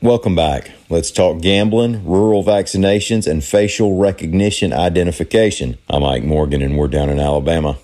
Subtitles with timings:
[0.00, 0.70] Welcome back.
[0.88, 5.76] Let's talk gambling, rural vaccinations, and facial recognition identification.
[5.90, 7.78] I'm Mike Morgan, and we're down in Alabama.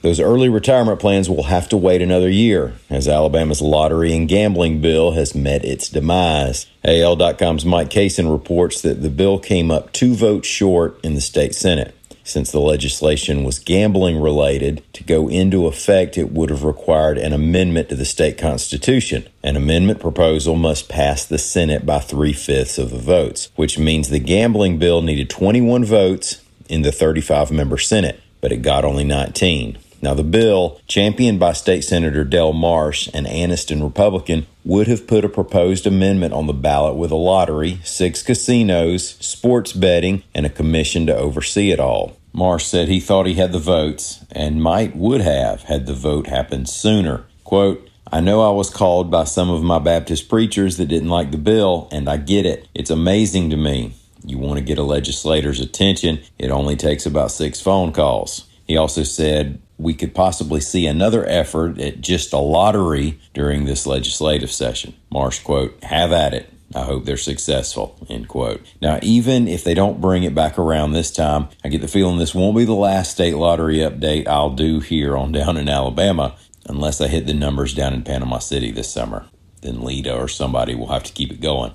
[0.00, 4.80] Those early retirement plans will have to wait another year as Alabama's lottery and gambling
[4.80, 6.66] bill has met its demise.
[6.84, 11.54] AL.com's Mike Cason reports that the bill came up two votes short in the state
[11.54, 11.94] Senate.
[12.24, 17.32] Since the legislation was gambling related, to go into effect, it would have required an
[17.32, 19.28] amendment to the state constitution.
[19.42, 24.08] An amendment proposal must pass the Senate by three fifths of the votes, which means
[24.08, 29.04] the gambling bill needed 21 votes in the 35 member Senate, but it got only
[29.04, 29.78] 19.
[30.02, 35.24] Now, the bill, championed by State Senator Del Marsh, an Anniston Republican, would have put
[35.24, 40.50] a proposed amendment on the ballot with a lottery, six casinos, sports betting, and a
[40.50, 42.16] commission to oversee it all.
[42.32, 46.26] Marsh said he thought he had the votes and might would have had the vote
[46.26, 47.24] happened sooner.
[47.44, 51.30] Quote, I know I was called by some of my Baptist preachers that didn't like
[51.30, 52.68] the bill, and I get it.
[52.74, 53.94] It's amazing to me.
[54.24, 58.48] You want to get a legislator's attention, it only takes about six phone calls.
[58.66, 63.86] He also said, we could possibly see another effort at just a lottery during this
[63.86, 64.94] legislative session.
[65.10, 66.48] Marsh quote, have at it.
[66.74, 68.64] I hope they're successful, end quote.
[68.80, 72.18] Now, even if they don't bring it back around this time, I get the feeling
[72.18, 76.34] this won't be the last state lottery update I'll do here on down in Alabama
[76.66, 79.26] unless I hit the numbers down in Panama City this summer.
[79.60, 81.74] Then Lita or somebody will have to keep it going.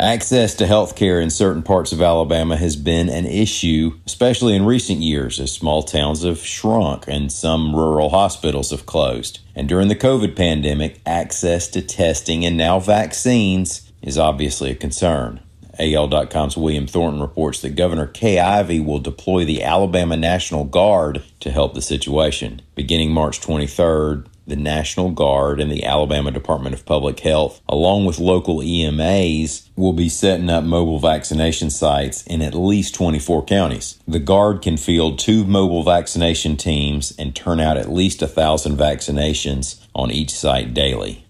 [0.00, 4.64] Access to health care in certain parts of Alabama has been an issue, especially in
[4.64, 9.40] recent years, as small towns have shrunk and some rural hospitals have closed.
[9.54, 15.40] And during the COVID pandemic, access to testing and now vaccines is obviously a concern.
[15.78, 21.50] AL.com's William Thornton reports that Governor Kay Ivey will deploy the Alabama National Guard to
[21.50, 22.60] help the situation.
[22.74, 28.18] Beginning March 23rd, the National Guard and the Alabama Department of Public Health, along with
[28.18, 33.98] local EMAs, will be setting up mobile vaccination sites in at least 24 counties.
[34.06, 38.76] The Guard can field two mobile vaccination teams and turn out at least a thousand
[38.76, 41.24] vaccinations on each site daily.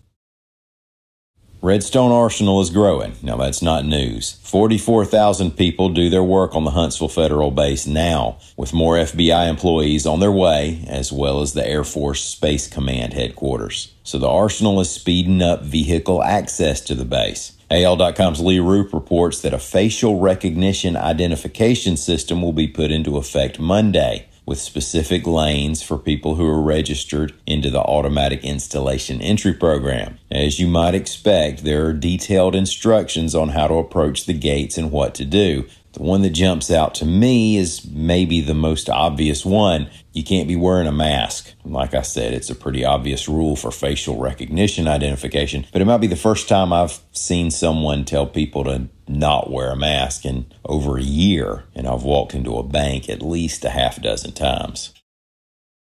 [1.64, 3.14] Redstone Arsenal is growing.
[3.22, 4.32] Now, that's not news.
[4.42, 10.04] 44,000 people do their work on the Huntsville Federal Base now, with more FBI employees
[10.04, 13.92] on their way, as well as the Air Force Space Command headquarters.
[14.02, 17.52] So the Arsenal is speeding up vehicle access to the base.
[17.70, 23.60] AL.com's Lee Roop reports that a facial recognition identification system will be put into effect
[23.60, 30.18] Monday with specific lanes for people who are registered into the automatic installation entry program.
[30.42, 34.90] As you might expect, there are detailed instructions on how to approach the gates and
[34.90, 35.68] what to do.
[35.92, 39.88] The one that jumps out to me is maybe the most obvious one.
[40.12, 41.52] You can't be wearing a mask.
[41.64, 45.98] Like I said, it's a pretty obvious rule for facial recognition identification, but it might
[45.98, 50.46] be the first time I've seen someone tell people to not wear a mask in
[50.64, 54.92] over a year, and I've walked into a bank at least a half dozen times.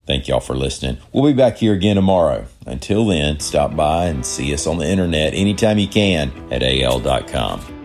[0.09, 0.97] Thank y'all for listening.
[1.13, 2.47] We'll be back here again tomorrow.
[2.65, 7.78] Until then, stop by and see us on the internet anytime you can at al.com.